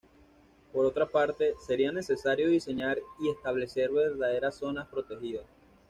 Por 0.73 0.83
otra 0.87 1.05
parte, 1.05 1.53
sería 1.63 1.91
necesario 1.91 2.49
diseñar 2.49 2.97
y 3.19 3.29
establecer 3.29 3.91
verdaderas 3.91 4.55
zonas 4.55 4.87
protegidas. 4.87 5.45